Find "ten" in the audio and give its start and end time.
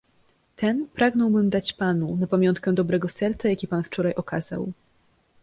0.55-0.87